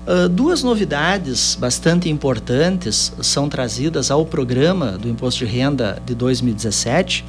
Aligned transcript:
Uh, 0.07 0.27
duas 0.29 0.63
novidades 0.63 1.55
bastante 1.55 2.09
importantes 2.09 3.13
são 3.21 3.47
trazidas 3.49 4.09
ao 4.11 4.25
programa 4.25 4.91
do 4.91 5.09
Imposto 5.09 5.43
de 5.43 5.51
Renda 5.51 6.01
de 6.05 6.15
2017, 6.15 7.23
uh, 7.23 7.25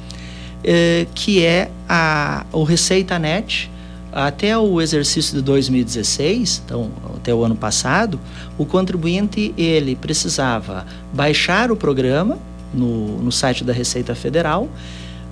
que 1.13 1.43
é 1.43 1.69
a, 1.89 2.45
o 2.51 2.63
Receita 2.63 3.19
Net, 3.19 3.69
até 4.11 4.57
o 4.57 4.81
exercício 4.81 5.35
de 5.35 5.41
2016, 5.41 6.63
então 6.65 6.89
até 7.15 7.33
o 7.33 7.43
ano 7.43 7.55
passado, 7.55 8.19
o 8.57 8.65
contribuinte 8.65 9.53
ele 9.57 9.95
precisava 9.95 10.85
baixar 11.13 11.71
o 11.71 11.75
programa 11.75 12.39
no, 12.73 13.21
no 13.21 13.31
site 13.31 13.63
da 13.63 13.73
Receita 13.73 14.15
Federal 14.15 14.69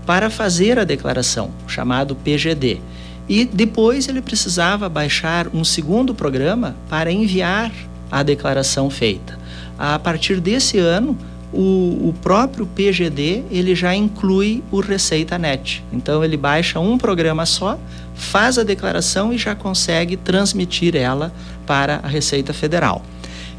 para 0.06 0.30
fazer 0.30 0.78
a 0.78 0.84
declaração, 0.84 1.52
chamado 1.68 2.16
PGD. 2.16 2.80
E 3.28 3.44
depois 3.44 4.08
ele 4.08 4.22
precisava 4.22 4.88
baixar 4.88 5.47
um 5.53 5.64
segundo 5.64 6.14
programa 6.14 6.75
para 6.90 7.12
enviar 7.12 7.72
a 8.12 8.22
declaração 8.22 8.90
feita. 8.90 9.38
A 9.78 9.97
partir 9.97 10.40
desse 10.40 10.78
ano, 10.78 11.18
o, 11.56 12.10
o, 12.10 12.14
próprio 12.22 12.66
PGD 12.66 13.44
ele 13.50 13.74
já 13.74 13.96
inclui 13.96 14.64
o 14.72 14.80
Receita 14.82 15.38
Net. 15.38 15.84
Então 15.92 16.24
ele 16.24 16.36
baixa 16.36 16.80
um 16.80 16.98
programa 16.98 17.46
só, 17.46 17.80
faz 18.14 18.58
a 18.58 18.64
declaração 18.64 19.32
e 19.32 19.38
já 19.38 19.56
consegue 19.56 20.18
transmitir 20.18 20.96
ela 20.96 21.34
para 21.66 22.00
a 22.04 22.08
Receita 22.08 22.54
Federal. 22.54 23.02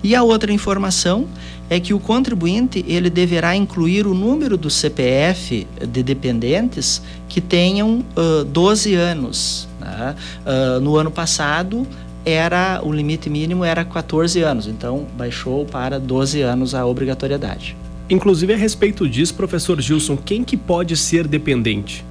E 0.02 0.14
a 0.14 0.22
outra 0.22 0.52
informação 0.52 1.26
é 1.68 1.80
que 1.80 1.92
o 1.92 1.98
contribuinte 1.98 2.84
ele 2.86 3.10
deverá 3.10 3.56
incluir 3.56 4.06
o 4.06 4.14
número 4.14 4.56
do 4.56 4.70
CPF 4.70 5.66
de 5.88 6.02
dependentes 6.02 7.02
que 7.28 7.40
tenham 7.40 8.04
uh, 8.16 8.44
12 8.44 8.94
anos. 8.94 9.68
Né? 9.80 10.14
Uh, 10.44 10.80
no 10.80 10.96
ano 10.96 11.10
passado 11.10 11.86
era 12.24 12.80
o 12.82 12.92
limite 12.92 13.30
mínimo 13.30 13.64
era 13.64 13.84
14 13.84 14.42
anos, 14.42 14.66
então 14.66 15.06
baixou 15.16 15.64
para 15.64 15.98
12 15.98 16.42
anos 16.42 16.74
a 16.74 16.84
obrigatoriedade. 16.84 17.76
Inclusive 18.08 18.54
a 18.54 18.56
respeito 18.56 19.08
disso, 19.08 19.34
professor 19.34 19.80
Gilson, 19.80 20.16
quem 20.16 20.44
que 20.44 20.56
pode 20.56 20.96
ser 20.96 21.26
dependente, 21.26 22.04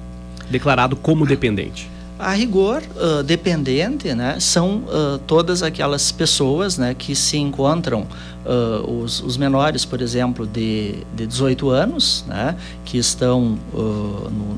declarado 0.50 0.94
como 0.94 1.26
dependente? 1.26 1.88
A 2.18 2.32
rigor, 2.32 2.82
uh, 2.96 3.22
dependente, 3.22 4.14
né, 4.14 4.40
são 4.40 4.84
uh, 4.86 5.18
todas 5.26 5.62
aquelas 5.62 6.10
pessoas 6.10 6.78
né, 6.78 6.94
que 6.94 7.14
se 7.14 7.36
encontram, 7.36 8.06
uh, 8.44 9.02
os, 9.02 9.22
os, 9.22 9.36
menores, 9.36 9.84
por 9.84 10.00
exemplo, 10.00 10.46
de, 10.46 10.94
de 11.14 11.26
18 11.26 11.68
anos, 11.68 12.24
né, 12.26 12.56
que 12.86 12.96
estão 12.96 13.58
no, 13.72 14.56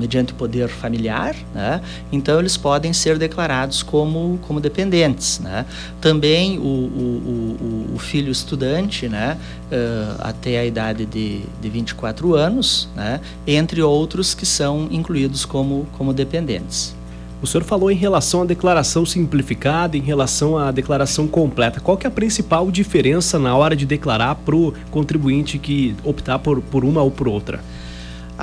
mediante 0.00 0.32
o 0.32 0.34
poder 0.34 0.68
familiar, 0.68 1.36
né? 1.54 1.80
então 2.10 2.40
eles 2.40 2.56
podem 2.56 2.92
ser 2.92 3.18
declarados 3.18 3.82
como, 3.82 4.38
como 4.42 4.60
dependentes. 4.60 5.38
Né? 5.38 5.66
Também 6.00 6.58
o, 6.58 6.62
o, 6.62 7.86
o, 7.92 7.94
o 7.94 7.98
filho 7.98 8.32
estudante, 8.32 9.08
né? 9.08 9.36
Uh, 9.70 10.16
até 10.18 10.58
a 10.58 10.64
idade 10.64 11.06
de, 11.06 11.42
de 11.60 11.68
24 11.68 12.34
anos, 12.34 12.88
né? 12.96 13.20
entre 13.46 13.80
outros 13.80 14.34
que 14.34 14.44
são 14.44 14.88
incluídos 14.90 15.44
como, 15.44 15.86
como 15.96 16.12
dependentes. 16.12 16.92
O 17.42 17.46
senhor 17.46 17.64
falou 17.64 17.90
em 17.90 17.94
relação 17.94 18.42
à 18.42 18.44
declaração 18.44 19.06
simplificada, 19.06 19.96
em 19.96 20.00
relação 20.00 20.58
à 20.58 20.70
declaração 20.70 21.26
completa. 21.26 21.80
Qual 21.80 21.96
que 21.96 22.06
é 22.06 22.08
a 22.08 22.10
principal 22.10 22.70
diferença 22.70 23.38
na 23.38 23.56
hora 23.56 23.74
de 23.74 23.86
declarar 23.86 24.34
para 24.34 24.54
o 24.54 24.74
contribuinte 24.90 25.58
que 25.58 25.96
optar 26.04 26.38
por, 26.38 26.60
por 26.60 26.84
uma 26.84 27.00
ou 27.00 27.10
por 27.10 27.26
outra? 27.26 27.60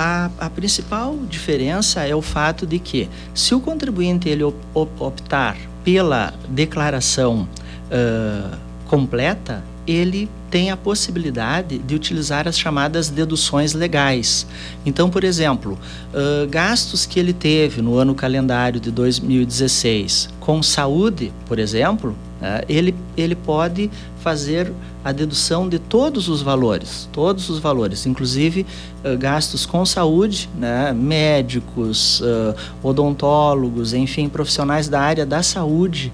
A, 0.00 0.30
a 0.38 0.48
principal 0.48 1.18
diferença 1.28 2.06
é 2.06 2.14
o 2.14 2.22
fato 2.22 2.64
de 2.64 2.78
que, 2.78 3.08
se 3.34 3.52
o 3.52 3.58
contribuinte 3.58 4.28
ele 4.28 4.44
optar 4.72 5.56
pela 5.82 6.32
declaração 6.48 7.48
uh, 7.90 8.56
completa, 8.86 9.64
ele 9.88 10.30
tem 10.52 10.70
a 10.70 10.76
possibilidade 10.76 11.78
de 11.78 11.96
utilizar 11.96 12.46
as 12.46 12.56
chamadas 12.56 13.08
deduções 13.08 13.74
legais. 13.74 14.46
Então, 14.86 15.10
por 15.10 15.24
exemplo, 15.24 15.76
uh, 16.14 16.46
gastos 16.48 17.04
que 17.04 17.18
ele 17.18 17.32
teve 17.32 17.82
no 17.82 17.96
ano 17.96 18.14
calendário 18.14 18.78
de 18.78 18.92
2016 18.92 20.28
com 20.38 20.62
saúde, 20.62 21.32
por 21.44 21.58
exemplo, 21.58 22.16
uh, 22.40 22.64
ele, 22.68 22.94
ele 23.16 23.34
pode 23.34 23.90
fazer 24.20 24.72
a 25.04 25.12
dedução 25.12 25.68
de 25.68 25.78
todos 25.78 26.28
os 26.28 26.42
valores, 26.42 27.08
todos 27.12 27.48
os 27.48 27.58
valores, 27.58 28.06
inclusive 28.06 28.66
uh, 29.04 29.16
gastos 29.16 29.64
com 29.64 29.84
saúde, 29.86 30.48
né, 30.58 30.92
médicos, 30.92 32.20
uh, 32.20 32.54
odontólogos, 32.82 33.94
enfim, 33.94 34.28
profissionais 34.28 34.88
da 34.88 35.00
área 35.00 35.24
da 35.24 35.42
saúde, 35.42 36.12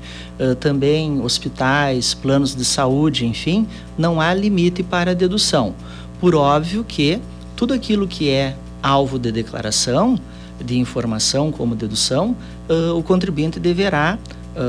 também 0.59 1.21
hospitais, 1.21 2.12
planos 2.12 2.56
de 2.56 2.65
saúde, 2.65 3.25
enfim, 3.25 3.69
não 3.97 4.20
há 4.20 4.35
limite 4.35 4.82
para 4.82 5.12
a 5.12 5.15
dedução. 5.15 5.73
Por 6.19 6.35
óbvio 6.35 6.82
que 6.82 7.20
tudo 7.55 7.73
aquilo 7.73 8.09
que 8.09 8.31
é 8.31 8.56
alvo 8.82 9.17
de 9.17 9.31
declaração, 9.31 10.19
de 10.61 10.77
informação 10.77 11.53
como 11.53 11.77
dedução, 11.77 12.37
o 12.97 13.03
contribuinte 13.05 13.61
deverá 13.61 14.19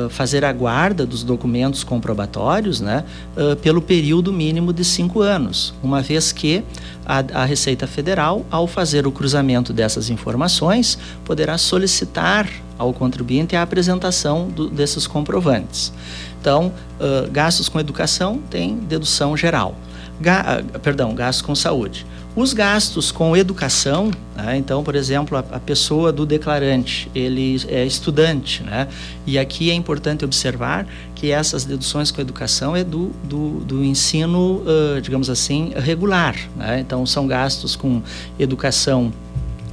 fazer 0.10 0.44
a 0.44 0.52
guarda 0.52 1.06
dos 1.06 1.24
documentos 1.24 1.84
comprobatórios 1.84 2.82
né, 2.82 3.04
uh, 3.38 3.56
pelo 3.58 3.82
período 3.82 4.34
mínimo 4.34 4.74
de 4.74 4.84
cinco 4.84 5.22
anos, 5.22 5.74
uma 5.84 6.02
vez 6.02 6.32
que 6.32 6.64
a, 7.06 7.24
a, 7.42 7.46
Receita 7.46 7.86
Federal, 7.86 8.46
ao 8.50 8.68
fazer 8.68 9.06
o 9.06 9.12
cruzamento 9.12 9.72
dessas 9.72 10.10
informações, 10.10 10.98
poderá 11.24 11.58
solicitar 11.58 12.50
ao 12.78 12.94
contribuinte 12.94 13.56
a 13.56 13.62
apresentação 13.62 14.48
do, 14.48 14.70
desses 14.70 15.06
comprovantes. 15.08 15.94
Então, 16.42 16.72
uh, 17.00 17.30
gastos 17.32 17.70
com 17.70 17.80
educação 17.80 18.40
tem 18.50 18.76
dedução 18.78 19.38
geral. 19.38 19.76
Ga, 20.20 20.64
perdão, 20.82 21.14
gastos 21.14 21.42
com 21.42 21.54
saúde. 21.54 22.06
Os 22.36 22.52
gastos 22.52 23.14
com 23.14 23.36
educação, 23.38 24.12
né? 24.36 24.58
então, 24.58 24.84
por 24.84 24.94
exemplo, 24.94 25.38
a, 25.38 25.40
a, 25.40 25.60
pessoa 25.60 26.12
do 26.12 26.26
declarante, 26.26 27.10
ele 27.16 27.62
é 27.70 27.86
estudante, 27.86 28.62
né? 28.62 28.90
e 29.26 29.40
aqui 29.40 29.72
é 29.72 29.74
importante 29.74 30.26
observar 30.26 30.86
que 31.16 31.32
essas 31.32 31.64
deduções 31.64 32.12
com 32.12 32.20
educação 32.20 32.76
é 32.76 32.84
do, 32.84 33.08
do, 33.24 33.62
do 33.62 33.86
ensino, 33.86 34.62
uh, 34.66 35.00
digamos 35.02 35.30
assim, 35.30 35.72
regular. 35.78 36.36
Né? 36.58 36.82
Então, 36.82 37.06
são 37.06 37.26
gastos 37.26 37.76
com 37.76 38.02
educação 38.38 39.14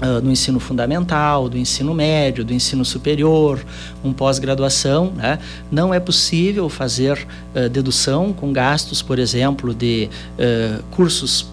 Uh, 0.05 0.21
do 0.21 0.33
ensino 0.33 0.59
fundamental, 0.59 1.49
do 1.49 1.57
ensino 1.57 1.95
médio, 1.95 2.45
do 2.45 2.53
ensino 2.53 2.85
superior, 2.85 3.65
um 4.03 4.13
pós-graduação, 4.13 5.13
né? 5.15 5.39
não 5.71 5.95
é 5.95 6.01
possível 6.01 6.69
fazer 6.69 7.25
uh, 7.55 7.69
dedução 7.69 8.33
com 8.33 8.53
gastos, 8.53 9.01
por 9.01 9.17
exemplo, 9.17 9.73
de 9.73 10.11
uh, 10.33 10.83
cursos 10.91 11.47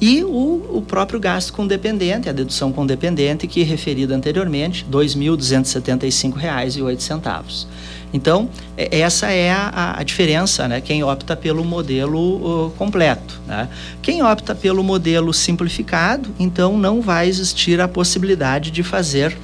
e 0.00 0.24
o, 0.24 0.76
o 0.76 0.82
próprio 0.82 1.20
gasto 1.20 1.52
com 1.52 1.66
dependente, 1.66 2.28
a 2.28 2.32
dedução 2.32 2.72
com 2.72 2.86
dependente, 2.86 3.46
que 3.46 3.62
referido 3.62 4.12
anteriormente, 4.14 4.84
R$ 4.84 4.90
2.275,08. 4.90 7.66
Então, 8.12 8.50
essa 8.76 9.30
é 9.32 9.50
a, 9.50 9.96
a, 9.98 10.02
diferença, 10.04 10.68
né? 10.68 10.80
quem 10.80 11.02
opta 11.02 11.34
pelo 11.34 11.64
modelo 11.64 12.66
uh, 12.66 12.70
completo. 12.78 13.40
Né? 13.44 13.68
Quem 14.00 14.22
opta 14.22 14.54
pelo 14.54 14.84
modelo 14.84 15.34
simplificado, 15.34 16.30
então 16.38 16.78
não 16.78 17.02
vai 17.02 17.26
existir 17.28 17.80
a 17.80 17.88
possibilidade 17.88 18.70
de 18.70 18.84
fazer 18.84 19.36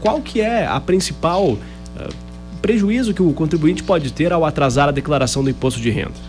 qual 0.00 0.20
que 0.20 0.40
é 0.40 0.66
a 0.66 0.80
principal 0.80 1.56
eh, 1.98 2.08
prejuízo 2.60 3.14
que 3.14 3.22
o 3.22 3.32
contribuinte 3.32 3.82
pode 3.82 4.12
ter 4.12 4.32
ao 4.32 4.44
atrasar 4.44 4.88
a 4.88 4.92
declaração 4.92 5.42
do 5.42 5.50
imposto 5.50 5.80
de 5.80 5.90
renda? 5.90 6.28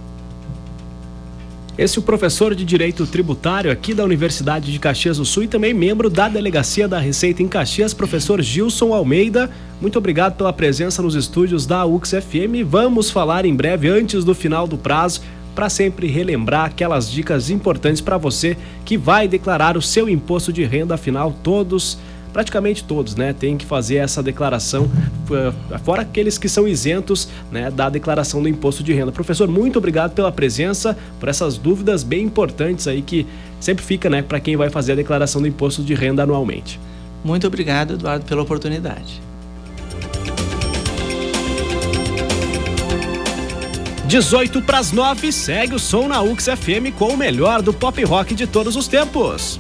Esse 1.79 1.97
é 1.97 2.01
o 2.01 2.03
professor 2.03 2.53
de 2.53 2.65
Direito 2.65 3.07
Tributário 3.07 3.71
aqui 3.71 3.93
da 3.93 4.03
Universidade 4.03 4.69
de 4.69 4.77
Caxias 4.77 5.15
do 5.15 5.23
Sul 5.23 5.43
e 5.43 5.47
também 5.47 5.73
membro 5.73 6.09
da 6.09 6.27
Delegacia 6.27 6.89
da 6.89 6.99
Receita 6.99 7.41
em 7.41 7.47
Caxias, 7.47 7.93
professor 7.93 8.41
Gilson 8.41 8.93
Almeida. 8.93 9.49
Muito 9.79 9.97
obrigado 9.97 10.35
pela 10.35 10.51
presença 10.51 11.01
nos 11.01 11.15
estúdios 11.15 11.65
da 11.65 11.85
UX 11.85 12.09
FM. 12.09 12.67
Vamos 12.67 13.09
falar 13.09 13.45
em 13.45 13.55
breve, 13.55 13.87
antes 13.87 14.25
do 14.25 14.35
final 14.35 14.67
do 14.67 14.77
prazo, 14.77 15.21
para 15.55 15.69
sempre 15.69 16.07
relembrar 16.07 16.65
aquelas 16.65 17.09
dicas 17.09 17.49
importantes 17.49 18.01
para 18.01 18.17
você 18.17 18.57
que 18.83 18.97
vai 18.97 19.25
declarar 19.25 19.77
o 19.77 19.81
seu 19.81 20.09
imposto 20.09 20.51
de 20.51 20.65
renda, 20.65 20.95
afinal, 20.95 21.33
todos 21.41 21.97
praticamente 22.31 22.83
todos, 22.83 23.15
né, 23.15 23.33
têm 23.33 23.57
que 23.57 23.65
fazer 23.65 23.97
essa 23.97 24.21
declaração, 24.21 24.89
fora 25.83 26.01
aqueles 26.01 26.37
que 26.37 26.47
são 26.47 26.67
isentos, 26.67 27.29
né, 27.51 27.69
da 27.71 27.89
declaração 27.89 28.41
do 28.41 28.49
imposto 28.49 28.83
de 28.83 28.93
renda. 28.93 29.11
Professor, 29.11 29.47
muito 29.47 29.77
obrigado 29.77 30.13
pela 30.13 30.31
presença, 30.31 30.97
por 31.19 31.29
essas 31.29 31.57
dúvidas 31.57 32.03
bem 32.03 32.23
importantes 32.23 32.87
aí 32.87 33.01
que 33.01 33.25
sempre 33.59 33.83
fica, 33.83 34.09
né, 34.09 34.21
para 34.21 34.39
quem 34.39 34.55
vai 34.55 34.69
fazer 34.69 34.93
a 34.93 34.95
declaração 34.95 35.41
do 35.41 35.47
imposto 35.47 35.83
de 35.83 35.93
renda 35.93 36.23
anualmente. 36.23 36.79
Muito 37.23 37.45
obrigado, 37.47 37.95
Eduardo, 37.95 38.25
pela 38.25 38.41
oportunidade. 38.41 39.21
18 44.09 44.63
para 44.63 44.79
as 44.79 44.91
9, 44.91 45.31
segue 45.31 45.75
o 45.75 45.79
som 45.79 46.07
na 46.07 46.19
UX 46.19 46.45
FM 46.45 46.91
com 46.97 47.09
o 47.09 47.17
melhor 47.17 47.61
do 47.61 47.71
pop 47.71 48.03
rock 48.03 48.33
de 48.33 48.47
todos 48.47 48.75
os 48.75 48.87
tempos. 48.87 49.59